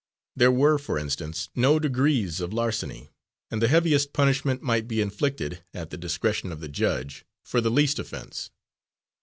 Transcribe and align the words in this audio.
There 0.35 0.51
were, 0.51 0.79
for 0.79 0.97
instance, 0.97 1.49
no 1.53 1.77
degrees 1.77 2.41
of 2.41 2.51
larceny, 2.51 3.11
and 3.51 3.61
the 3.61 3.67
heaviest 3.67 4.13
punishment 4.13 4.63
might 4.63 4.87
be 4.87 4.99
inflicted, 4.99 5.63
at 5.75 5.91
the 5.91 5.95
discretion 5.97 6.51
of 6.51 6.59
the 6.59 6.69
judge, 6.69 7.23
for 7.43 7.61
the 7.61 7.69
least 7.69 7.99
offense. 7.99 8.49